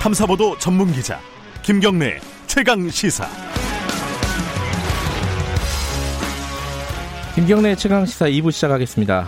[0.00, 1.18] 탐사보도 전문 기자
[1.62, 3.26] 김경래 최강 시사.
[7.34, 9.26] 김경래 최강 시사 2부 시작하겠습니다.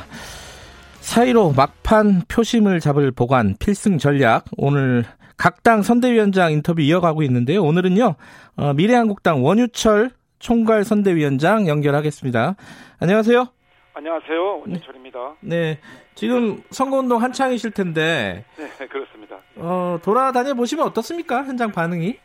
[1.00, 5.04] 사이로 막판 표심을 잡을 보관 필승 전략 오늘
[5.36, 7.62] 각 당 선대위원장 인터뷰 이어가고 있는데요.
[7.62, 8.14] 오늘은요
[8.56, 12.56] 어, 미래한국당 원유철 총괄 선대위원장 연결하겠습니다.
[13.00, 13.46] 안녕하세요.
[13.94, 14.60] 안녕하세요.
[14.60, 15.18] 원유철입니다.
[15.40, 15.78] 네.
[16.14, 18.44] 지금 선거운동 한창이실 텐데.
[18.56, 19.19] 네, 그렇습니다.
[19.56, 21.44] 어, 돌아다녀 보시면 어떻습니까?
[21.44, 22.18] 현장 반응이?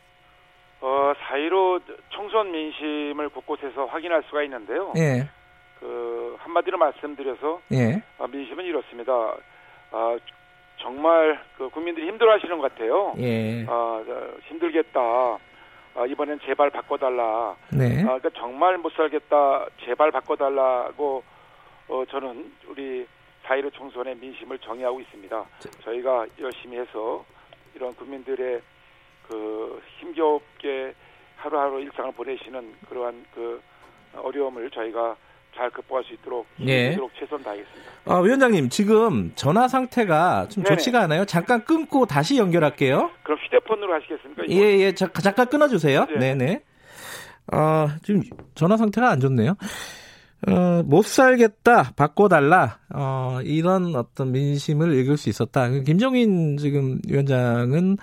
[0.80, 1.80] 어, 사이로
[2.10, 4.92] 총선 민심을 곳곳에서 확인할 수가 있는데요.
[4.96, 5.28] 예.
[5.80, 8.02] 그 한마디로 말씀드려서 예.
[8.18, 9.12] 어, 민심은 이렇습니다.
[9.92, 10.16] 아,
[10.78, 13.14] 정말 그 국민들이 힘들어 하시는 것 같아요.
[13.18, 13.64] 예.
[13.68, 15.00] 아, 저, 힘들겠다.
[15.00, 17.56] 아, 이번엔 제발 바꿔달라.
[17.72, 18.02] 네.
[18.02, 19.66] 아, 그러니까 정말 못 살겠다.
[19.84, 21.22] 제발 바꿔달라고
[21.88, 23.06] 어, 저는 우리
[23.46, 25.44] 사이로 총선의 민심을 정의하고 있습니다.
[25.84, 27.24] 저희가 열심히 해서
[27.74, 28.60] 이런 국민들의
[29.28, 30.94] 그 힘겹게
[31.36, 33.60] 하루하루 일상을 보내시는 그러한 그
[34.14, 35.16] 어려움을 저희가
[35.54, 36.90] 잘 극복할 수 있도록 예.
[36.90, 37.90] 힘내도록 최선 다하겠습니다.
[38.04, 40.76] 어, 위원장님, 지금 전화 상태가 좀 네네.
[40.76, 41.24] 좋지가 않아요.
[41.24, 43.10] 잠깐 끊고 다시 연결할게요.
[43.22, 44.44] 그럼 휴대폰으로 하시겠습니까?
[44.46, 44.54] 이거?
[44.54, 44.94] 예, 예.
[44.94, 46.06] 자, 잠깐 끊어주세요.
[46.06, 46.34] 네.
[46.34, 46.62] 네네.
[47.52, 48.22] 아, 지금
[48.54, 49.56] 전화 상태가 안 좋네요.
[50.46, 55.68] 어, 못 살겠다, 바꿔달라, 어, 이런 어떤 민심을 읽을 수 있었다.
[55.68, 57.96] 김종인 지금 위원장은,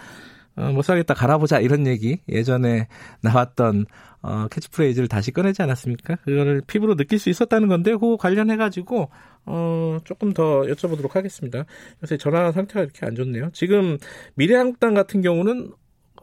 [0.56, 2.88] 어, 못 살겠다, 갈아보자, 이런 얘기, 예전에
[3.22, 3.86] 나왔던,
[4.24, 6.16] 어, 캐치프레이즈를 다시 꺼내지 않았습니까?
[6.18, 9.10] 그거를 피부로 느낄 수 있었다는 건데, 그거 관련해가지고,
[9.46, 11.66] 어, 조금 더 여쭤보도록 하겠습니다.
[12.02, 13.52] 요새 전화 상태가 이렇게 안 좋네요.
[13.54, 13.98] 지금
[14.36, 15.72] 미래한국당 같은 경우는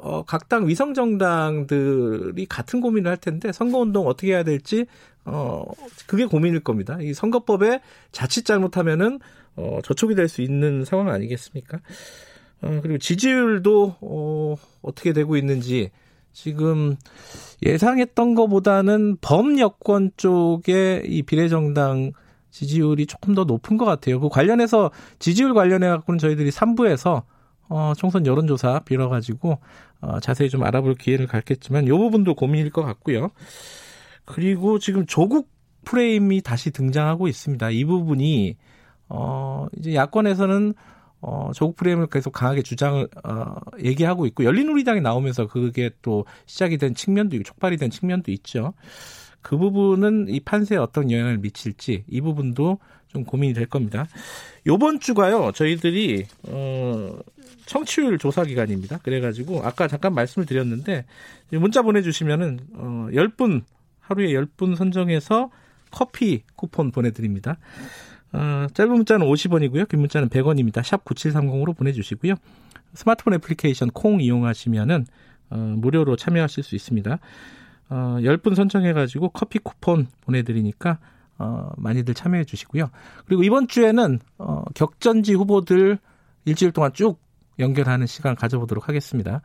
[0.03, 4.87] 어, 각 당 위성 정당들이 같은 고민을 할 텐데 선거 운동 어떻게 해야 될지
[5.25, 5.65] 어,
[6.07, 6.99] 그게 고민일 겁니다.
[7.01, 7.81] 이 선거법에
[8.13, 9.21] 자칫 잘못하면은
[9.57, 11.79] 어, 저촉이 될 수 있는 상황 아니겠습니까?
[12.63, 15.91] 어, 그리고 지지율도 어, 어떻게 되고 있는지
[16.33, 16.97] 지금
[17.65, 22.13] 예상했던 것보다는 범여권 쪽에 이 비례정당
[22.51, 24.21] 지지율이 조금 더 높은 것 같아요.
[24.21, 27.23] 그 관련해서 지지율 관련해 갖고는 저희들이 3부에서
[27.71, 29.59] 어, 총선 여론조사 빌어가지고
[30.03, 33.31] 어, 자세히 좀 알아볼 기회를 갖겠지만 이 부분도 고민일 것 같고요.
[34.25, 35.49] 그리고 지금 조국
[35.85, 37.71] 프레임이 다시 등장하고 있습니다.
[37.71, 38.57] 이 부분이
[39.09, 40.75] 어, 이제 야권에서는
[41.23, 46.95] 어, 조국 프레임을 계속 강하게 주장을 어, 얘기하고 있고 열린우리당이 나오면서 그게 또 시작이 된
[46.95, 48.75] 측면도 있고 촉발이 된 측면도 있죠.
[49.43, 52.79] 그 부분은 이 판세에 어떤 영향을 미칠지 이 부분도
[53.09, 54.07] 좀 고민이 될 겁니다.
[54.67, 57.19] 요번 주가요, 저희들이, 어,
[57.67, 58.99] 청취율 조사 기간입니다.
[58.99, 61.05] 그래가지고, 아까 잠깐 말씀을 드렸는데,
[61.51, 63.63] 문자 보내주시면은, 어, 10분,
[64.01, 65.51] 하루에 10분 선정해서
[65.91, 67.59] 커피 쿠폰 보내드립니다.
[68.33, 69.89] 어, 짧은 문자는 50원이고요.
[69.89, 70.85] 긴 문자는 100원입니다.
[70.85, 72.35] 샵 9730으로 보내주시고요.
[72.95, 75.07] 스마트폰 애플리케이션 콩 이용하시면은,
[75.51, 77.19] 어, 무료로 참여하실 수 있습니다.
[77.91, 80.99] 어, 10분 선정해가지고 커피 쿠폰 보내드리니까,
[81.39, 82.91] 어, 많이들 참여해 주시고요.
[83.27, 85.99] 그리고 이번 주에는, 어, 격전지 후보들
[86.45, 87.21] 일주일 동안 쭉
[87.59, 89.43] 연결하는 시간 가져보도록 하겠습니다.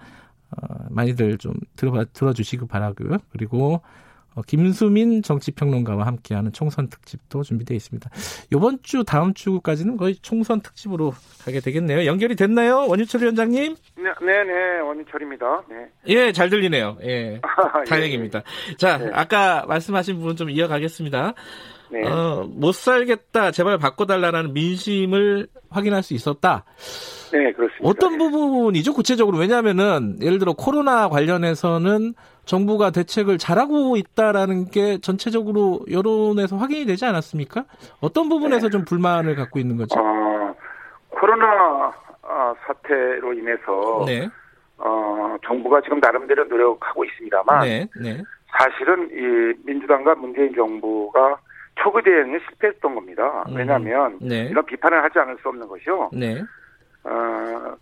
[0.51, 3.17] 어, 많이들 좀 들어, 들어주시기 바라고요.
[3.29, 3.81] 그리고,
[4.35, 8.09] 어, 김수민 정치평론가와 함께하는 총선 특집도 준비되어 있습니다.
[8.53, 11.13] 이번 주, 다음 주까지는 거의 총선 특집으로
[11.43, 12.05] 가게 되겠네요.
[12.05, 12.85] 연결이 됐나요?
[12.87, 13.75] 원유철 위원장님?
[13.97, 15.63] 네, 네, 네, 원희철입니다.
[15.69, 15.75] 네.
[16.07, 16.97] 예, 잘 들리네요.
[17.03, 17.39] 예.
[17.41, 17.89] 아, 예.
[17.89, 18.43] 다행입니다.
[18.77, 19.09] 자, 네.
[19.13, 21.33] 아까 말씀하신 부분 좀 이어가겠습니다.
[21.91, 22.05] 네.
[22.07, 26.65] 어, 못 살겠다, 제발 바꿔달라는 민심을 확인할 수 있었다.
[27.31, 27.83] 네, 그렇습니다.
[27.83, 28.17] 어떤 네.
[28.17, 29.37] 부분이죠, 구체적으로?
[29.37, 32.13] 왜냐하면은, 예를 들어, 코로나 관련해서는
[32.45, 37.65] 정부가 대책을 잘하고 있다라는 게 전체적으로 여론에서 확인이 되지 않았습니까?
[38.01, 38.71] 어떤 부분에서 네.
[38.71, 39.99] 좀 불만을 갖고 있는 거죠?
[39.99, 40.55] 어,
[41.09, 41.91] 코로나
[42.21, 44.27] 아, 사태로 인해서 네,
[44.77, 48.21] 어, 정부가 지금 나름대로 노력하고 있습니다만 네, 네,
[48.57, 51.37] 사실은 이 민주당과 문재인 정부가
[51.75, 53.43] 초기 대응에 실패했던 겁니다.
[53.49, 53.55] 음.
[53.55, 56.09] 왜냐하면 네, 이런 비판을 하지 않을 수 없는 것이요.
[56.13, 56.41] 네,
[57.03, 57.75] 어,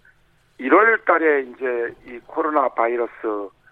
[0.59, 3.62] 1월 달에 이제 이 코로나 바이러스 이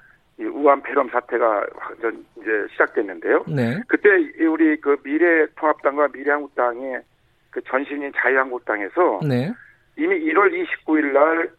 [0.46, 3.46] 우한 폐렴 사태가 완전 이제 시작됐는데요.
[3.48, 7.02] 네, 그때 이 우리 그 미래통합당과 미래한국당의
[7.50, 9.52] 그 전신인 자유한국당에서 네,
[9.98, 10.52] 이미 1월
[10.86, 11.50] 29일 날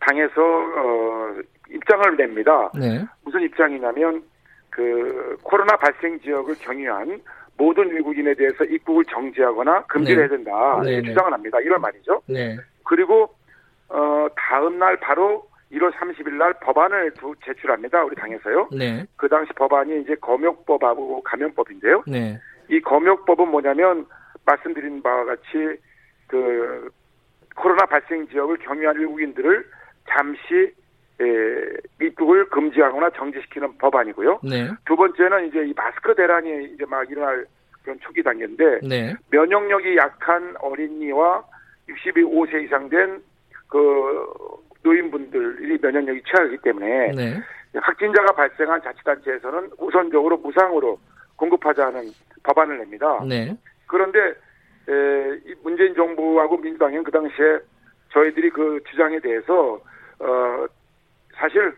[0.00, 1.36] 당에서 어
[1.70, 2.70] 입장을 냅니다.
[2.74, 4.22] 네, 무슨 입장이냐면
[4.70, 7.20] 그 코로나 발생 지역을 경유한
[7.56, 10.22] 모든 외국인에 대해서 입국을 정지하거나 금지를 네.
[10.22, 10.80] 해야 된다.
[10.84, 11.08] 네, 네.
[11.08, 11.58] 주장을 합니다.
[11.58, 12.22] 1월 말이죠.
[12.26, 13.30] 네, 그리고
[13.88, 18.04] 어 다음 날 바로 1월 30일 날 법안을 두, 제출합니다.
[18.04, 18.68] 우리 당에서요.
[18.72, 22.04] 네, 그 당시 법안이 이제 검역법하고 감염법인데요.
[22.06, 24.06] 네, 이 검역법은 뭐냐면
[24.44, 25.80] 말씀드린 바와 같이
[26.28, 26.90] 그
[27.56, 29.66] 코로나 발생 지역을 경유한 외국인들을
[30.08, 30.72] 잠시
[31.18, 31.24] 에,
[32.00, 34.40] 입국을 금지하거나 정지시키는 법안이고요.
[34.44, 34.70] 네.
[34.84, 37.46] 두 번째는 이제 이 마스크 대란이 이제 막 일어날
[37.82, 39.14] 그런 초기 단계인데 네.
[39.30, 41.42] 면역력이 약한 어린이와
[41.88, 44.26] 65세 이상 된그
[44.86, 47.42] 노인분들이 면역력이 취약하기 때문에 네.
[47.74, 50.98] 확진자가 발생한 자치단체에서는 우선적으로 무상으로
[51.34, 52.04] 공급하자는
[52.44, 53.20] 법안을 냅니다.
[53.28, 53.56] 네.
[53.86, 54.18] 그런데
[54.88, 57.58] 에, 이 문재인 정부하고 민주당은 그 당시에
[58.12, 59.80] 저희들이 그 주장에 대해서
[60.20, 60.66] 어
[61.34, 61.74] 사실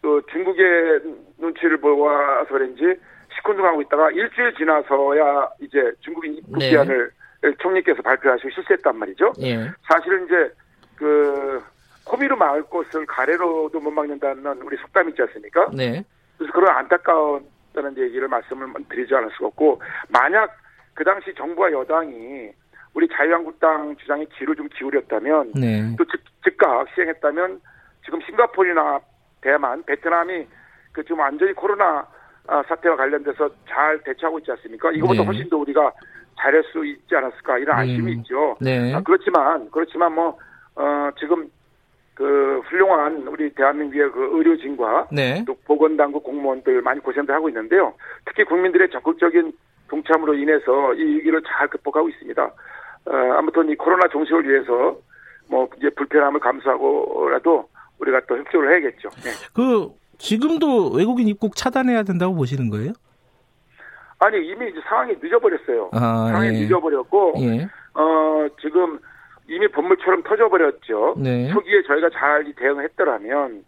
[0.00, 1.02] 그 중국의
[1.38, 2.98] 눈치를 보아서 그런지
[3.36, 6.70] 시큰둥하고 있다가 일주일 지나서야 이제 중국인 입국 네.
[6.70, 7.10] 기한을
[7.58, 9.34] 총리께서 발표하시고 실시했단 말이죠.
[9.42, 9.70] 예.
[9.86, 10.52] 사실은 이제
[10.96, 11.62] 그
[12.06, 15.68] 코비로 막을 것을 가래로도 못 막는다는 우리 속담이 있지 않습니까?
[15.72, 16.04] 네.
[16.38, 20.56] 그래서 그런 안타까웠다는 얘기를 말씀을 드리지 않을 수가 없고 만약
[20.94, 22.50] 그 당시 정부와 여당이
[22.94, 25.94] 우리 자유한국당 주장에 귀를 좀 기울였다면 네.
[25.98, 27.60] 또 즉, 즉각 시행했다면
[28.04, 29.00] 지금 싱가포르나
[29.40, 30.46] 대만, 베트남이
[30.92, 32.06] 그 지금 완전히 코로나
[32.48, 34.92] 아, 사태와 관련돼서 잘 대처하고 있지 않습니까?
[34.92, 35.26] 이거보다 네.
[35.26, 35.92] 훨씬 더 우리가
[36.38, 38.18] 잘할 수 있지 않았을까 이런 안심이 음.
[38.20, 38.56] 있죠.
[38.60, 38.94] 네.
[38.94, 40.38] 아, 그렇지만 그렇지만 뭐
[40.76, 41.50] 어, 지금
[42.16, 45.44] 그 훌륭한 우리 대한민국의 그 의료진과 네.
[45.46, 47.92] 또 보건당국 공무원들 많이 고생들 하고 있는데요.
[48.24, 49.52] 특히 국민들의 적극적인
[49.88, 52.42] 동참으로 인해서 이 위기를 잘 극복하고 있습니다.
[52.42, 54.96] 어, 아무튼 이 코로나 종식을 위해서
[55.46, 57.68] 뭐 이제 불편함을 감수하고라도
[57.98, 59.10] 우리가 또 협조를 해야겠죠.
[59.22, 59.30] 네.
[59.54, 62.92] 그 지금도 외국인 입국 차단해야 된다고 보시는 거예요?
[64.18, 65.90] 아니 이미 이제 상황이 늦어버렸어요.
[65.92, 66.62] 아, 상황이 예.
[66.62, 67.68] 늦어버렸고 예.
[67.92, 68.98] 어 지금
[69.48, 71.14] 이미 본물처럼 터져버렸죠.
[71.18, 71.48] 네.
[71.52, 73.64] 초기에 저희가 잘 대응했더라면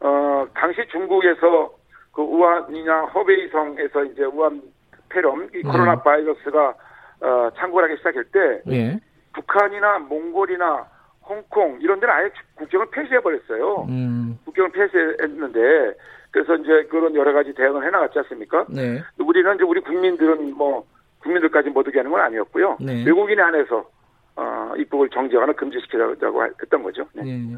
[0.00, 1.72] 어 당시 중국에서
[2.12, 4.62] 그 우한이나 허베이성에서 이제 우한
[5.08, 5.62] 폐렴 이 네.
[5.62, 6.74] 코로나 바이러스가
[7.20, 8.98] 어 창궐하기 시작할 때 예.
[9.32, 10.86] 북한이나 몽골이나
[11.22, 13.86] 홍콩 이런 데는 아예 국경을 폐쇄해 버렸어요.
[13.88, 14.38] 음.
[14.44, 15.94] 국경을 폐쇄했는데
[16.32, 18.66] 그래서 이제 그런 여러 가지 대응을 해나갔지 않습니까?
[18.68, 19.00] 네.
[19.18, 20.84] 우리는 이제 우리 국민들은 뭐
[21.22, 22.78] 국민들까지 못 오게 하는 건 아니었고요.
[22.80, 23.04] 네.
[23.04, 23.88] 외국인에 한해서
[24.36, 26.14] 어, 입국을 정지하거나 금지시키자고
[26.60, 27.06] 했던 거죠.
[27.12, 27.22] 네.
[27.26, 27.56] 예.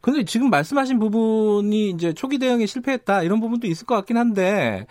[0.00, 4.86] 근데 지금 말씀하신 부분이 이제 초기 대응에 실패했다 이런 부분도 있을 것 같긴 한데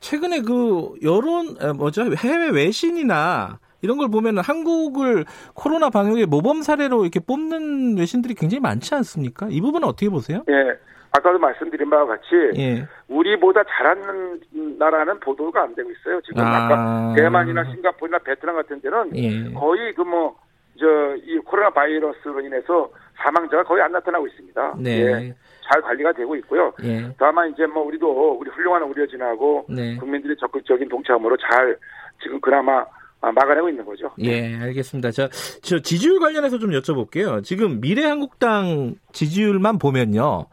[0.00, 7.02] 최근에 그 여론 에, 뭐죠 해외 외신이나 이런 걸 보면 한국을 코로나 방역의 모범 사례로
[7.02, 9.48] 이렇게 뽑는 외신들이 굉장히 많지 않습니까?
[9.50, 10.42] 이 부분은 어떻게 보세요?
[10.48, 10.78] 예.
[11.12, 12.24] 아까도 말씀드린 바와 같이
[12.56, 12.88] 예.
[13.08, 14.40] 우리보다 잘하는
[14.78, 16.20] 나라는 보도가 안 되고 있어요.
[16.22, 16.64] 지금 아.
[16.64, 16.68] 아...
[16.68, 19.52] 까 대만이나 싱가포르나 베트남 같은 데는 예.
[19.52, 20.34] 거의 그뭐
[20.78, 20.86] 저
[21.26, 24.74] 이 코로나 바이러스로 인해서 사망자가 거의 안 나타나고 있습니다.
[24.78, 24.90] 네.
[25.00, 25.34] 예.
[25.70, 26.72] 잘 관리가 되고 있고요.
[26.82, 27.14] 예.
[27.18, 29.96] 다만 이제 뭐 우리도 우리 훌륭한 의료진하고 네.
[29.96, 31.78] 국민들의 적극적인 동참으로 잘
[32.22, 32.84] 지금 그나마
[33.20, 34.10] 아, 막아내고 있는 거죠.
[34.18, 35.10] 예, 알겠습니다.
[35.10, 35.28] 저,
[35.62, 37.42] 저 지지율 관련해서 좀 여쭤볼게요.
[37.42, 40.46] 지금 미래한국당 지지율만 보면요.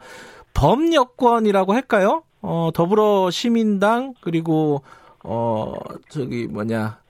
[0.53, 2.23] 범여권이라고 할까요?
[2.41, 4.83] 어, 더불어 시민당 그리고
[5.23, 5.73] 어
[6.09, 7.00] 저기 뭐냐 어,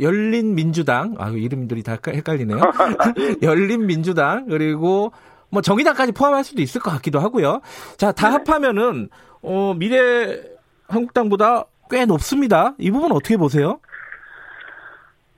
[0.00, 2.58] 열린 민주당 아 이름들이 다 헷갈리네요.
[3.42, 5.12] 열린 민주당 그리고
[5.50, 7.60] 뭐 정의당까지 포함할 수도 있을 것 같기도 하고요.
[7.96, 9.08] 자, 다 합하면은
[9.42, 10.42] 어 미래
[10.88, 12.74] 한국당보다 꽤 높습니다.
[12.78, 13.80] 이 부분 어떻게 보세요?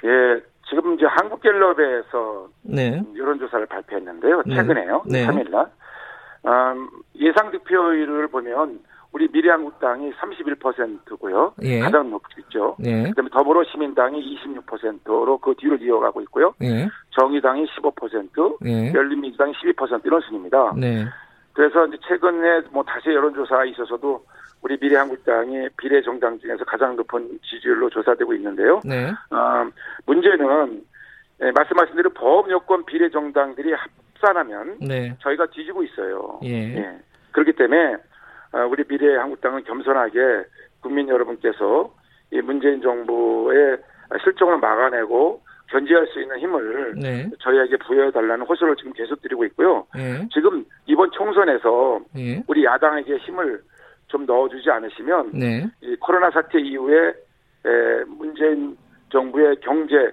[0.04, 3.02] 예, 지금 이제 한국갤럽에서 네.
[3.16, 4.42] 여론조사를 발표했는데요.
[4.46, 4.54] 네.
[4.54, 5.02] 최근에요.
[5.06, 5.26] 네.
[5.26, 5.68] 3일날.
[6.46, 8.80] 음, 예상 득표율을 보면
[9.12, 11.54] 우리 미래한국당이 31%고요.
[11.62, 11.80] 예.
[11.80, 12.76] 가장 높죠.
[12.78, 13.08] 네.
[13.10, 16.54] 그다음에 더불어시민당이 26%로 그 뒤로 이어가고 있고요.
[16.58, 16.88] 네.
[17.10, 18.92] 정의당이 15%, 네.
[18.94, 20.74] 열린민주당이 12% 이런 순입니다.
[20.76, 21.06] 네.
[21.54, 24.24] 그래서 이제 최근에 뭐 다시 여론조사에 있어서도
[24.60, 28.80] 우리 미래한국당이 비례정당 중에서 가장 높은 지지율로 조사되고 있는데요.
[28.84, 29.10] 네.
[29.30, 29.68] 어,
[30.06, 30.84] 문제는
[31.42, 35.16] 예, 말씀하신 대로 보험요건 비례정당들이 합산하면 네.
[35.20, 36.40] 저희가 뒤지고 있어요.
[36.44, 37.00] 예.
[37.32, 37.98] 그렇기 때문에 어,
[38.70, 40.44] 우리 미래한국당은 겸손하게
[40.80, 41.92] 국민 여러분께서
[42.30, 43.78] 이 문재인 정부의
[44.22, 47.30] 실정을 막아내고 견제할 수 있는 힘을 네.
[47.40, 49.86] 저희에게 부여해달라는 호소를 지금 계속 드리고 있고요.
[49.98, 50.26] 예.
[50.32, 52.42] 지금 이번 총선에서 예.
[52.46, 53.60] 우리 야당에게 힘을
[54.06, 55.66] 좀 넣어주지 않으시면 네.
[55.82, 58.76] 이 코로나 사태 이후에 에, 문재인
[59.10, 60.10] 정부의 경제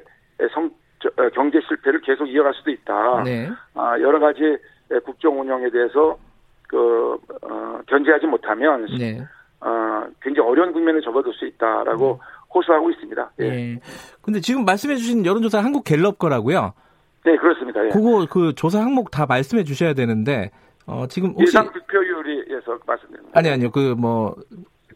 [0.51, 3.23] 성 저, 어, 경제 실패를 계속 이어갈 수도 있다.
[3.23, 3.49] 네.
[3.73, 4.43] 아, 여러 가지
[4.91, 6.17] 에, 국정 운영에 대해서
[6.67, 9.19] 그 어, 견제하지 못하면 네.
[9.61, 12.19] 어, 굉장히 어려운 국면에 접어들 수 있다라고
[12.53, 13.31] 호소하고 있습니다.
[13.41, 13.45] 예.
[13.45, 13.79] 예.
[14.21, 16.73] 근데 지금 말씀해 주신 여론조사 한국 갤럽 거라고요.
[17.25, 17.83] 네, 그렇습니다.
[17.85, 17.89] 예.
[17.89, 20.51] 그거 그 조사 항목 다 말씀해 주셔야 되는데
[20.85, 23.37] 어 지금 혹시 예상 득표율에서 말씀드립니다.
[23.37, 23.71] 아니 아니요.
[23.71, 24.35] 그 뭐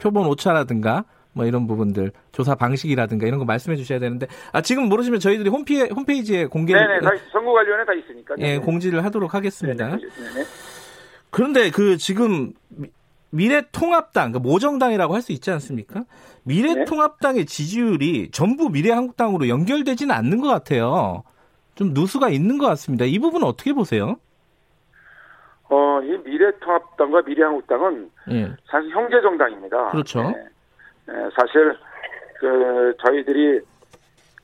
[0.01, 5.19] 표본 오차라든가 뭐 이런 부분들 조사 방식이라든가 이런 거 말씀해 주셔야 되는데 아 지금 모르시면
[5.19, 8.35] 저희들이 홈피 홈페이지에 공개를 네네, 다, 선거 관련에 다 있으니까.
[8.39, 8.59] 예, 네네.
[8.59, 9.87] 공지를 하도록 하겠습니다.
[9.87, 10.01] 네네.
[10.33, 10.45] 네네.
[11.31, 12.53] 그런데 그 지금
[13.31, 16.03] 미래통합당, 그 모정당이라고 할 수 있지 않습니까?
[16.43, 21.23] 미래통합당의 지지율이 전부 미래한국당으로 연결되지는 않는 것 같아요.
[21.75, 23.05] 좀 누수가 있는 것 같습니다.
[23.05, 24.15] 이 부분은 어떻게 보세요?
[25.69, 28.51] 어, 이 미래통합당과 미래한국당은 예.
[28.69, 29.91] 사실 형제 정당입니다.
[29.91, 30.23] 그렇죠.
[30.23, 30.33] 네.
[31.07, 31.77] 네, 사실
[32.39, 33.59] 그 저희들이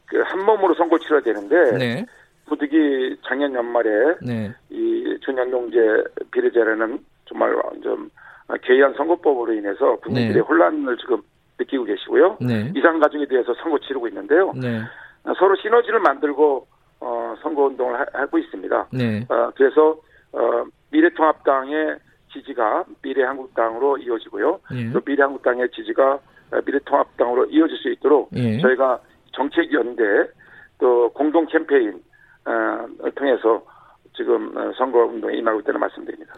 [0.06, 2.06] 그 한 몸으로 선거 치러야 되는데 네.
[2.46, 4.54] 부득이 작년 연말에 네.
[4.70, 5.78] 이 준연동제
[6.32, 8.10] 비례제라는 정말 좀
[8.64, 10.40] 개의한 선거법으로 인해서 국민들의 네.
[10.40, 11.22] 혼란을 지금
[11.60, 12.38] 느끼고 계시고요.
[12.42, 12.72] 네.
[12.75, 14.54] 이상 가족에 대해서 선거 치르고 있는데요.
[14.54, 14.82] 네.
[15.38, 16.68] 서로 시너지를 만들고
[17.00, 18.88] 어, 선거 운동을 하, 하고 있습니다.
[18.94, 19.25] 네.
[19.30, 19.98] 어, 그래서
[20.32, 21.98] 어, 미래통합당의
[22.32, 24.60] 지지가 미래한국당으로 이어지고요.
[24.74, 24.92] 예.
[24.92, 26.14] 또 미래한국당의 지지가
[26.52, 28.60] 어, 미래통합당으로 이어질 수 있도록 예.
[28.60, 29.00] 저희가
[29.32, 30.04] 정책 연대
[30.80, 32.02] 또 공동 캠페인
[33.16, 33.64] 통해서
[34.16, 36.34] 지금 어, 선거 운동에 임하고 있다는 말씀드립니다.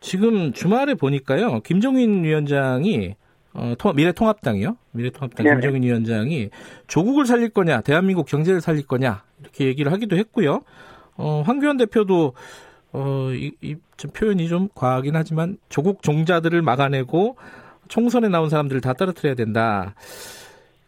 [0.00, 1.60] 지금 주말에 보니까요.
[1.60, 3.14] 김종인 위원장이
[3.54, 4.76] 어, 통- 미래통합당이요.
[4.92, 5.56] 미래통합당 네네.
[5.60, 6.50] 김종인 위원장이
[6.86, 10.60] 조국을 살릴 거냐, 대한민국 경제를 살릴 거냐 이렇게 얘기를 하기도 했고요.
[11.16, 12.34] 어, 황교안 대표도
[12.92, 17.36] 어, 이, 이, 좀 표현이 좀 과하긴 하지만 조국 종자들을 막아내고
[17.88, 19.94] 총선에 나온 사람들을 다 떨어뜨려야 된다.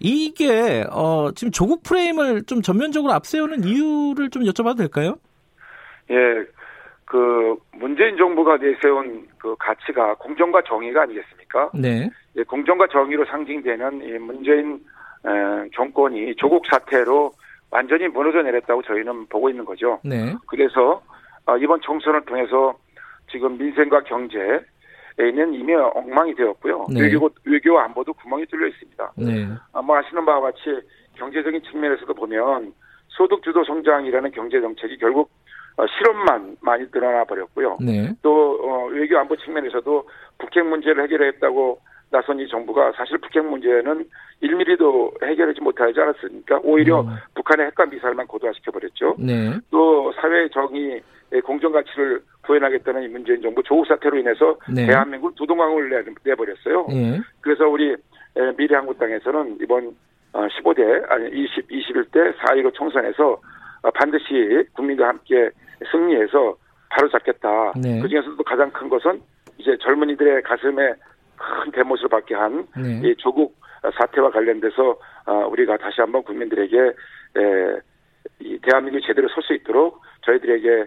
[0.01, 5.17] 이게 어, 지금 조국 프레임을 좀 전면적으로 앞세우는 이유를 좀 여쭤봐도 될까요?
[6.11, 6.17] 예,
[7.05, 11.71] 그 문재인 정부가 내세운 그 가치가 공정과 정의가 아니겠습니까?
[11.75, 12.11] 네.
[12.37, 14.81] 예, 공정과 정의로 상징되는 이 문재인
[15.27, 17.33] 에, 정권이 조국 사태로
[17.71, 20.01] 완전히 무너져 내렸다고 저희는 보고 있는 거죠.
[20.03, 20.35] 네.
[20.47, 21.03] 그래서
[21.45, 22.75] 어, 이번 총선을 통해서
[23.31, 24.39] 지금 민생과 경제
[25.21, 26.87] 에는 이미 엉망이 되었고요.
[26.93, 27.03] 네.
[27.03, 29.13] 외교 외교 안보도 구멍이 뚫려 있습니다.
[29.17, 29.49] 네.
[29.73, 30.81] 아마 아시는 바와 같이
[31.17, 32.73] 경제적인 측면에서도 보면
[33.09, 35.31] 소득 주도 성장이라는 경제 정책이 결국
[35.77, 37.79] 어, 실험만 많이 드러나 버렸고요.
[37.81, 38.13] 네.
[38.23, 40.09] 또 어, 외교 안보 측면에서도
[40.39, 44.05] 북핵 문제를 해결했다고 나선 이 정부가 사실 북핵 문제는
[44.43, 46.61] 1mm도 해결하지 못하지 않았습니까?
[46.63, 47.17] 오히려 음.
[47.35, 49.17] 북한의 핵과 미사일만 고도화시켜 버렸죠.
[49.19, 49.53] 네.
[49.71, 51.03] 또 사회 정의
[51.45, 52.23] 공정 가치를
[52.55, 54.87] 구현하겠다는 이 문재인 정부 조국 사태로 인해서 네.
[54.87, 56.87] 대한민국 두동강을 내- 내버렸어요.
[56.91, 57.21] 예.
[57.41, 59.95] 그래서 우리 에, 미래한국당에서는 이번
[60.33, 63.41] 15대 아니 20 21대 4.15 총선에서
[63.83, 65.51] 어, 반드시 국민과 함께
[65.93, 66.57] 승리해서
[66.91, 67.73] 바로 잡겠다.
[67.81, 68.01] 네.
[68.01, 69.21] 그 중에서도 가장 큰 것은
[69.59, 70.93] 이제 젊은이들의 가슴에
[71.37, 72.65] 큰 대못을 받게 한이
[73.03, 73.15] 네.
[73.19, 73.55] 조국
[73.97, 77.81] 사태와 관련돼서 어, 우리가 다시 한번 국민들에게 에,
[78.41, 80.85] 이 대한민국이 제대로 설 수 있도록 저희들에게 에,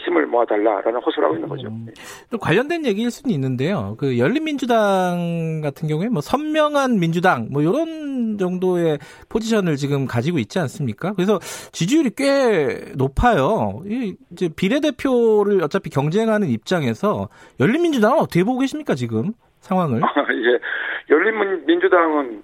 [0.00, 1.68] 힘을 모아달라라는 호소를 하고 있는 거죠.
[1.68, 1.86] 음.
[2.30, 3.96] 또 관련된 얘기일 수는 있는데요.
[3.98, 8.98] 그 열린민주당 같은 경우에 뭐 선명한 민주당 뭐 이런 정도의
[9.28, 11.12] 포지션을 지금 가지고 있지 않습니까?
[11.14, 11.38] 그래서
[11.72, 13.82] 지지율이 꽤 높아요.
[13.86, 17.28] 이 이제 비례대표를 어차피 경쟁하는 입장에서
[17.60, 20.00] 열린민주당은 어떻게 보고 계십니까 지금 상황을?
[20.32, 22.42] 예, 열린민주당은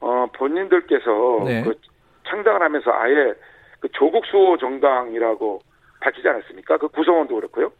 [0.00, 1.62] 어, 본인들께서 네.
[1.62, 1.74] 그
[2.28, 3.34] 창당을 하면서 아예
[3.80, 5.60] 그 조국 수호 정당이라고
[6.04, 6.76] 밝히지 않았습니까?
[6.76, 7.72] 그 구성원도 그렇고요.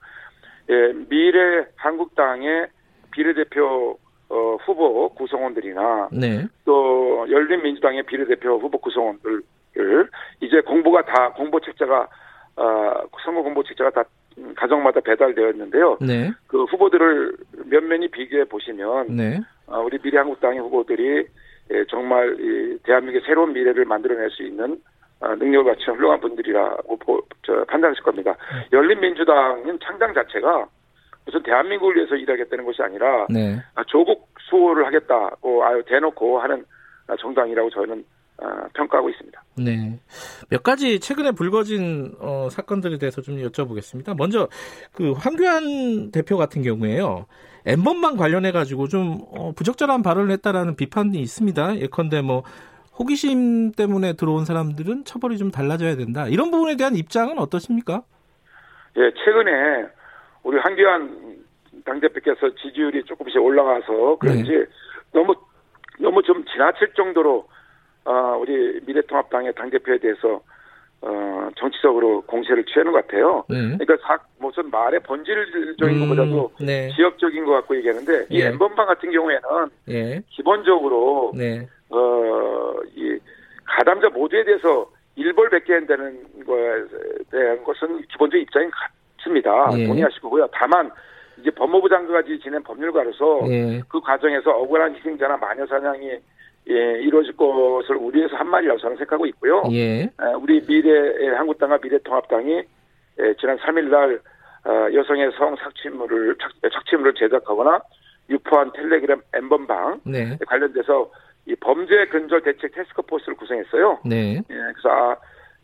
[0.71, 2.69] 예, 미래 한국당의
[3.13, 3.99] 비례대표
[4.31, 6.47] 어, 후보 구성원들이나 네.
[6.65, 9.43] 또 열린민주당의 비례대표 후보 구성원들을
[10.41, 12.09] 이제 공보가 다 공보 책자가
[12.57, 14.05] 아, 선거 공보 책자가 다
[14.39, 15.99] 음, 가정마다 배달되었는데요.
[16.01, 16.33] 네.
[16.47, 19.41] 그 후보들을 면면히 비교해 보시면 네.
[19.67, 21.27] 어, 우리 미래 한국당의 후보들이
[21.71, 24.79] 예, 정말 이 대한민국의 새로운 미래를 만들어낼 수 있는 어,
[25.35, 28.35] 능력을 갖춘 훌륭한 분들이라고 보- 저, 판단하실 겁니다.
[28.73, 30.67] 열린민주당은 창당 자체가
[31.27, 33.57] 무슨 대한민국을 위해서 일하겠다는 것이 아니라 네.
[33.75, 36.65] 아, 조국 수호를 하겠다고 아유 대놓고 하는
[37.07, 38.05] 아, 정당이라고 저는
[38.43, 39.43] 아, 평가하고 있습니다.
[39.59, 39.99] 네.
[40.51, 44.17] 몇 가지 최근에 불거진 어, 사건들에 대해서 좀 여쭤보겠습니다.
[44.17, 44.49] 먼저
[44.93, 47.27] 그 황교안 대표 같은 경우에요.
[47.67, 51.79] 엠번방 관련해 가지고 좀 어, 부적절한 발언을 했다라는 비판이 있습니다.
[51.79, 52.43] 예컨대 뭐
[52.99, 56.27] 호기심 때문에 들어온 사람들은 처벌이 좀 달라져야 된다.
[56.29, 58.03] 이런 부분에 대한 입장은 어떠십니까?
[58.97, 59.87] 예, 최근에
[60.45, 61.43] 우리 한기환
[61.85, 64.65] 당대표께서 지지율이 조금씩 올라가서 그런지
[65.13, 65.35] 너무
[65.99, 67.47] 너무 좀 지나칠 정도로
[68.05, 70.41] 어, 우리 미래통합당의 당대표에 대해서
[71.01, 73.45] 어, 정치적으로 공세를 취하는 것 같아요.
[73.49, 73.77] 네.
[73.77, 76.91] 그러니까 사, 무슨 말의 본질적인 음, 것보다도 네.
[76.97, 78.47] 지역적인 것 같고 얘기하는데 이 예.
[78.47, 79.43] 엠번방 같은 경우에는
[79.91, 80.23] 예.
[80.31, 81.69] 기본적으로 네.
[81.99, 83.19] 어, 이
[83.65, 86.85] 가담자 모두에 대해서 일벌백계 한다는 거에
[87.31, 88.69] 대한 것은 기본적 입장이
[89.19, 89.71] 같습니다.
[89.79, 89.87] 예.
[89.87, 90.49] 동의하시고요.
[90.53, 90.91] 다만
[91.41, 93.81] 이제 법무부 장관까지 지낸 법률가로서 예.
[93.89, 96.19] 그 과정에서 억울한 희생자나 마녀 사냥이
[96.71, 96.73] 예,
[97.03, 99.63] 이루어질 것을 우려해서 한 말이라고 저는 생각하고 있고요.
[99.71, 100.03] 예.
[100.03, 100.09] 에,
[100.41, 104.21] 우리 미래 한국당과 미래통합당이 에, 지난 3일 날
[104.65, 106.37] 어, 여성의 성 착취물을
[106.73, 107.83] 착취물을 제작하거나
[108.31, 110.39] 유포한 텔레그램 엠번방 네.
[110.47, 111.11] 관련돼서
[111.47, 114.01] 이 범죄 근절 대책 테스크포스를 구성했어요.
[114.05, 114.37] 네.
[114.37, 115.17] 예, 그래서 아,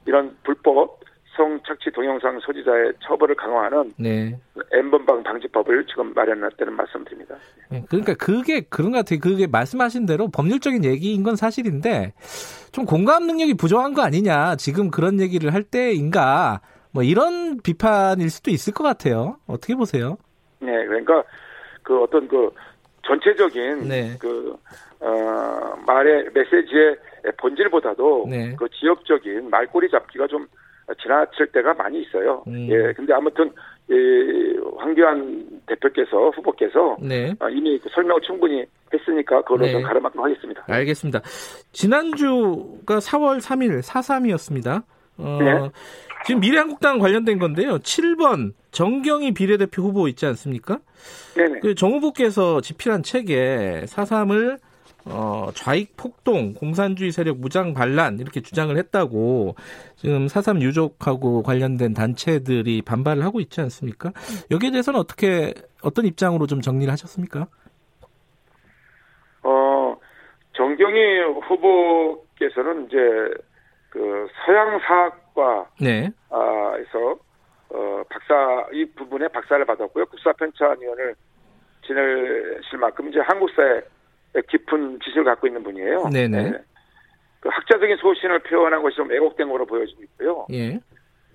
[0.06, 1.00] 이런 불법
[1.36, 4.36] 성착취 동영상 소지자의 처벌을 강화하는 네.
[4.72, 7.36] 엠번방 방지법을 지금 마련했다는 말씀드립니다.
[7.70, 9.20] 네, 그러니까 그게 그런 것 같아요.
[9.20, 12.12] 그게 말씀하신 대로 법률적인 얘기인 건 사실인데
[12.72, 14.56] 좀 공감 능력이 부족한 거 아니냐.
[14.56, 16.60] 지금 그런 얘기를 할 때인가.
[16.92, 19.36] 뭐 이런 비판일 수도 있을 것 같아요.
[19.46, 20.18] 어떻게 보세요?
[20.58, 21.22] 네, 그러니까
[21.82, 22.50] 그 어떤 그
[23.06, 24.16] 전체적인 네.
[24.18, 24.56] 그
[25.00, 25.06] 어,
[26.10, 26.96] 말의 메시지의
[27.38, 28.54] 본질보다도 네.
[28.58, 30.46] 그 지역적인 말꼬리 잡기가 좀
[31.00, 32.42] 지나칠 때가 많이 있어요.
[32.48, 32.66] 음.
[32.68, 33.52] 예, 근데 아무튼
[33.88, 33.94] 이
[34.76, 37.32] 황교안 대표께서 후보께서 네.
[37.38, 39.72] 어, 이미 그 설명을 충분히 했으니까 그걸로 네.
[39.72, 40.64] 좀 가름하도록 하겠습니다.
[40.66, 41.20] 알겠습니다.
[41.72, 44.82] 지난주가 4월 3일 4.3이었습니다.
[45.18, 45.70] 어, 네.
[46.26, 47.78] 지금 미래한국당 관련된 건데요.
[47.78, 50.80] 7번 정경희 비례대표 후보 있지 않습니까?
[51.36, 51.60] 네네.
[51.60, 54.58] 그 정 후보께서 집필한 책에 4.3을
[55.12, 59.54] 어, 좌익 폭동, 공산주의 세력 무장 반란 이렇게 주장을 했다고
[59.96, 64.12] 지금 사삼 유족하고 관련된 단체들이 반발을 하고 있지 않습니까?
[64.50, 67.46] 여기에 대해서는 어떻게 어떤 입장으로 좀 정리를 하셨습니까?
[69.42, 69.96] 어,
[70.52, 72.96] 정경희 후보께서는 이제
[73.90, 76.10] 그 서양 사학과에서 네.
[76.30, 80.06] 어, 박사 이 부분에 박사를 받았고요.
[80.06, 81.14] 국사 편찬위원을
[81.86, 83.80] 지내실 만큼 이제 한국사에
[84.48, 86.08] 깊은 지식을 갖고 있는 분이에요.
[86.12, 86.50] 네네.
[86.50, 86.58] 네.
[87.40, 90.46] 그 학자적인 소신을 표현한 것이 좀 왜곡된 거로 보여지고 있고요.
[90.52, 90.78] 예.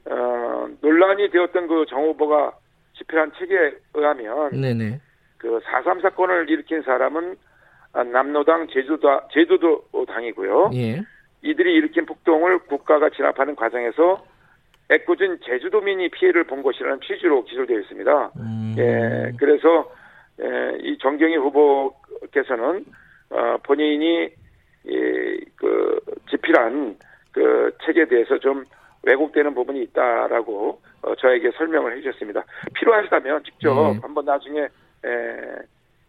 [0.09, 2.53] 어, 논란이 되었던 그 정 후보가
[2.97, 4.99] 집필한 책에 의하면 네네.
[5.39, 7.35] 그4.3 사건을 일으킨 사람은
[8.11, 10.71] 남노당 제주도, 제주도 당이고요.
[10.75, 11.01] 예.
[11.41, 14.23] 이들이 일으킨 폭동을 국가가 진압하는 과정에서
[14.91, 18.31] 애꿎은 제주도민이 피해를 본 것이라는 취지로 기술되어 있습니다.
[18.37, 18.75] 음.
[18.77, 19.91] 예, 그래서
[20.41, 21.93] 예, 이 정경희 후보
[22.31, 22.85] 께서는
[23.29, 24.29] 어, 본인이
[24.85, 26.97] 이, 그 집필한
[27.31, 28.63] 그 책에 대해서 좀
[29.03, 32.43] 왜곡되는 부분이 있다라고 어, 저에게 설명을 해주셨습니다.
[32.73, 33.99] 필요하시다면 직접 네.
[34.01, 34.69] 한번 나중에 에,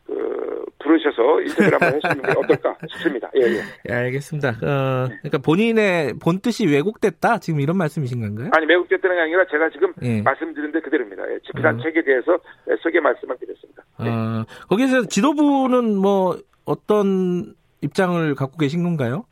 [0.07, 3.31] 그 부르셔서 인터뷰를 한번 해주시는 게 어떨까 싶습니다.
[3.35, 3.61] 예, 예.
[3.89, 4.51] 예 알겠습니다.
[4.51, 8.51] 어, 그러니까 본인의 본 뜻이 왜곡됐다 지금 이런 말씀이신 건가요?
[8.53, 10.23] 아니 왜곡됐다는 게 아니라 제가 지금 예.
[10.23, 11.23] 말씀드린 데 그대로입니다.
[11.33, 11.83] 예, 집필한 어.
[11.83, 12.39] 책에 대해서
[12.83, 13.83] 소개 말씀을 드렸습니다.
[14.05, 14.09] 예.
[14.09, 19.25] 어, 거기서 지도부는 뭐 어떤 입장을 갖고 계신 건가요?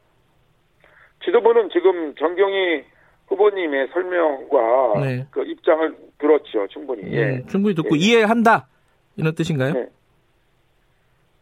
[1.25, 2.85] 지도부는 지금 정경희
[3.29, 5.27] 후보님의 설명과 네.
[5.31, 7.03] 그 입장을 들었죠, 충분히.
[7.03, 7.43] 음, 예.
[7.49, 8.01] 충분히 듣고 예.
[8.01, 8.69] 이해한다
[9.17, 9.73] 이런 뜻인가요?
[9.73, 9.89] 네.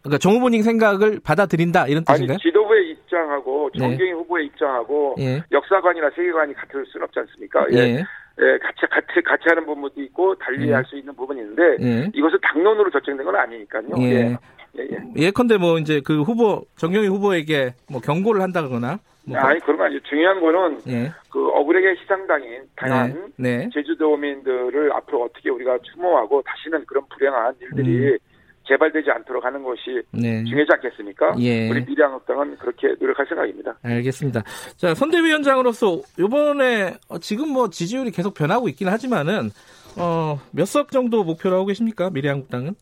[0.02, 2.34] 그러니까 정 후보님 생각을 받아들인다 이런 뜻인가요?
[2.34, 3.78] 아니, 지도부의 입장하고 네.
[3.78, 4.12] 정경희 네.
[4.12, 5.42] 후보의 입장하고 예.
[5.52, 7.66] 역사관이나 세계관이 같을 수는 없지 않습니까?
[7.72, 7.76] 예.
[7.78, 8.04] 예.
[8.40, 10.72] 예, 같이 같이 같이 하는 부분도 있고 달리 예.
[10.72, 12.10] 할수 있는 부분이 있는데 예.
[12.14, 13.88] 이것을 당론으로 결정된 건 아니니까요.
[13.98, 14.02] 예.
[14.02, 14.38] 예.
[14.78, 14.98] 예, 예.
[15.16, 19.84] 예 컨대 뭐 이제 그 후보 정경희 후보에게 뭐 경고를 한다거나 뭐 아니 그런 거
[19.84, 20.02] 아니죠.
[20.08, 21.12] 중요한 거는 예.
[21.30, 23.58] 그 억울하게 희생당인 다양한 네.
[23.58, 23.70] 네.
[23.72, 28.18] 제주도민들을 앞으로 어떻게 우리가 추모하고 다시는 그런 불행한 일들이 음.
[28.68, 30.44] 재발되지 않도록 하는 것이 네.
[30.44, 31.34] 중요하지 않겠습니까?
[31.40, 31.68] 예.
[31.70, 33.76] 우리 미래한국당은 그렇게 노력할 생각입니다.
[33.82, 34.42] 알겠습니다.
[34.76, 39.50] 자 선대위원장으로서 이번에 어, 지금 뭐 지지율이 계속 변하고 있긴 하지만은
[39.98, 42.10] 어, 몇 석 정도 목표로 하고 계십니까?
[42.10, 42.74] 미래한국당은?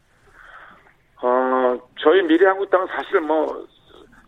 [1.23, 3.66] 어, 저희 미래한국당은 사실 뭐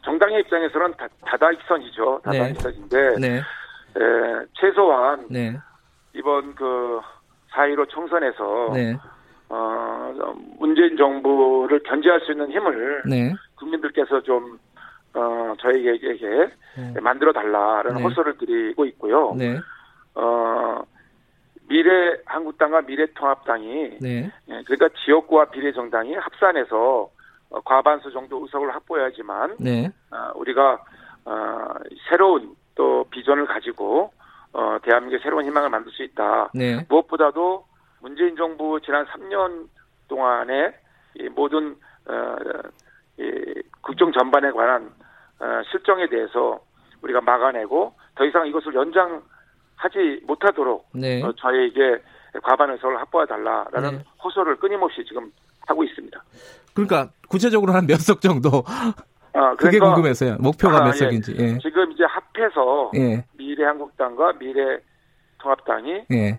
[0.05, 2.21] 정당의 입장에서는 다, 다다익선이죠.
[2.25, 3.29] 다다익선인데 네.
[3.29, 3.37] 네.
[3.39, 5.57] 에, 최소한 네.
[6.15, 8.97] 이번 그4.15 총선에서 네.
[9.55, 13.35] 어, 문재인 정부를 견제할 수 있는 힘을 네.
[13.57, 14.59] 국민들께서 좀
[15.13, 17.01] 어, 저희에게 네.
[17.03, 18.03] 만들어 달라라는 네.
[18.03, 19.35] 호소를 드리고 있고요.
[19.37, 19.61] 네.
[20.15, 20.83] 어,
[21.69, 24.33] 미래 한국당과 미래통합당이 네.
[24.49, 27.11] 예, 그러니까 지역구와 비례정당이 합산해서
[27.51, 29.91] 어, 과반수 정도 의석을 확보해야지만 네.
[30.11, 30.83] 어, 우리가
[31.27, 31.69] 어,
[32.09, 34.13] 새로운 또 비전을 가지고
[34.55, 36.51] 어, 대한민국의 새로운 희망을 만들 수 있다.
[36.55, 36.87] 네.
[36.89, 37.67] 무엇보다도
[38.03, 39.69] 문재인 정부 지난 3년
[40.09, 40.75] 동안에
[41.15, 42.37] 이 모든 어,
[43.19, 44.91] 이 국정 전반에 관한
[45.41, 46.61] 어, 실정에 대해서
[47.03, 51.23] 우리가 막아내고 더 이상 이것을 연장하지 못하도록 네.
[51.23, 52.03] 어, 저희에게
[52.43, 54.05] 과반 의석을 확보해 달라라는 네.
[54.23, 55.31] 호소를 끊임없이 지금
[55.67, 56.23] 하고 있습니다.
[56.75, 58.65] 그러니까 구체적으로 한 몇 석 정도?
[59.35, 60.37] 아, 그게 그러니까, 궁금해서요.
[60.41, 60.93] 목표가 아, 몇 예.
[60.99, 61.37] 석인지.
[61.39, 61.59] 예.
[61.59, 63.25] 지금 이제 합해서 예.
[63.35, 66.39] 미래한국당과 미래통합당이 예.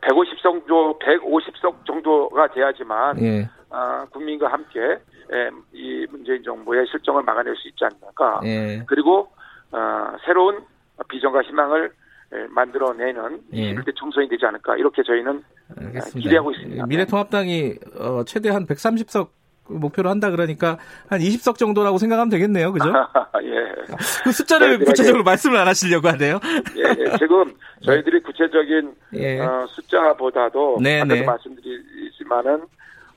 [0.00, 3.48] 150석 정도, 150석 정도가 돼야지만 예.
[3.70, 8.40] 아, 국민과 함께 예, 이 문재인 정부의 실정을 막아낼 수 있지 않을까.
[8.44, 8.82] 예.
[8.86, 9.28] 그리고
[9.72, 10.64] 어, 새로운
[11.08, 11.92] 비전과 희망을
[12.34, 13.74] 예, 만들어내는 예.
[13.74, 15.42] 21대 총선이 되지 않을까 이렇게 저희는
[15.76, 16.20] 알겠습니다.
[16.20, 16.86] 기대하고 있습니다.
[16.86, 19.28] 미래통합당이 어, 최대한 130석
[19.68, 20.78] 목표로 한다 그러니까
[21.08, 22.72] 한 20석 정도라고 생각하면 되겠네요.
[22.72, 22.88] 그죠?
[23.44, 23.94] 예.
[24.24, 26.40] 그 숫자를 구체적으로 말씀을 안 하시려고 하네요.
[26.76, 27.16] 예, 예.
[27.18, 27.54] 지금
[27.84, 29.40] 저희들이 구체적인 예.
[29.40, 31.22] 어, 숫자보다도 네, 아까도 네.
[31.24, 32.62] 말씀드리지만은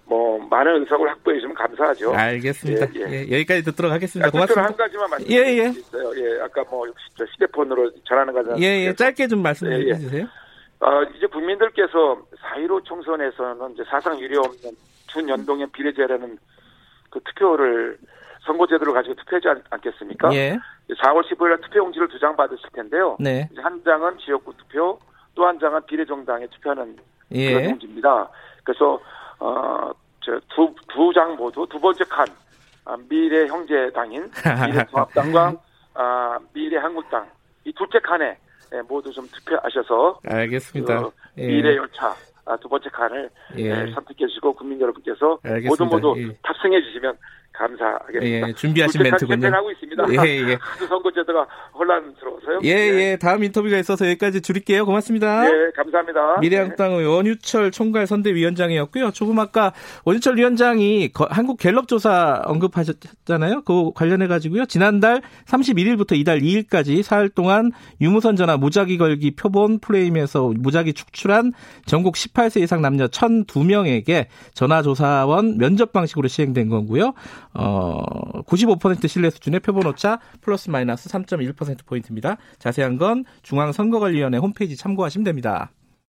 [0.05, 2.13] 뭐 많은 의석을 확보해 주시면 감사하죠.
[2.13, 2.87] 알겠습니다.
[2.95, 3.11] 예, 예.
[3.11, 4.27] 예, 여기까지 듣도록 하겠습니다.
[4.27, 4.83] 아, 끝으로 한 고맙습니다.
[4.83, 5.71] 가지만 말씀드릴 예, 예.
[5.71, 6.11] 수 있어요.
[6.17, 6.85] 예, 아까 뭐
[7.17, 8.61] 휴대폰으로 전하는 거잖아요.
[8.61, 8.93] 예, 예.
[8.93, 9.95] 짧게 좀 말씀해 예, 예.
[9.95, 10.27] 주세요.
[10.81, 12.17] 어, 이제 국민들께서
[12.55, 14.71] 4.15 총선에서는 이제 사상 유례 없는
[15.13, 16.37] 준연동형 비례제라는
[17.09, 17.97] 그 투표를
[18.45, 20.33] 선거제도를 가지고 투표하지 않, 않겠습니까?
[20.33, 20.57] 예.
[20.89, 23.15] 4월 15일 투표용지를 두 장 받으실 텐데요.
[23.19, 23.47] 네.
[23.57, 24.99] 한 장은 지역구 투표,
[25.35, 26.95] 또 한 장은 비례정당에 투표하는
[27.29, 27.69] 그런 예.
[27.69, 28.29] 용지입니다.
[28.63, 28.99] 그래서
[29.39, 32.27] 어저두두 장 모두 두 번째 칸
[32.85, 34.29] 아, 미래 형제당인
[34.67, 35.53] 미래통합당과
[35.93, 37.29] 아, 미래 한국당
[37.63, 38.37] 이 둘째 칸에
[38.73, 41.01] 예, 모두 좀 투표하셔서 알겠습니다.
[41.01, 41.47] 그 예.
[41.47, 42.15] 미래 열차 아,
[42.61, 43.63] 두 번째 칸을 예.
[43.63, 45.85] 예, 선택해 주시고 국민 여러분께서 알겠습니다.
[45.85, 46.37] 모두 모두 예.
[46.43, 47.17] 탑승해 주시면
[47.61, 48.47] 감사하겠습니다.
[48.49, 49.35] 예, 준비하신 굵직한 멘트군요.
[49.35, 50.03] 캠페인하고 있습니다.
[50.25, 50.57] 예, 예.
[50.61, 52.59] 하도 선거 제도가 혼란스러워서요.
[52.63, 53.17] 예, 예.
[53.21, 54.85] 다음 인터뷰가 있어서 여기까지 줄일게요.
[54.85, 55.45] 고맙습니다.
[55.45, 56.39] 예, 감사합니다.
[56.39, 59.11] 미래한국당 의 원유철 총괄 선대위원장이었고요.
[59.11, 59.73] 조금 아까
[60.05, 63.61] 원유철 위원장이 거- 한국 갤럽 조사 언급하셨잖아요.
[63.63, 64.65] 그 관련해 가지고요.
[64.65, 71.53] 지난달 31일부터 이달 2일까지 사흘 동안 유무선 전화 무작위 걸기 표본 프레임에서 무작위 축출한
[71.85, 77.13] 전국 18세 이상 남녀 1,002명에게 전화 조사원 면접 방식으로 시행된 거고요.
[77.53, 82.37] 어, 95% 신뢰 수준의 표본 오차 플러스 마이너스 3.1% 포인트입니다.
[82.59, 85.71] 자세한 건 중앙선거관리위원회 홈페이지 참고하시면 됩니다.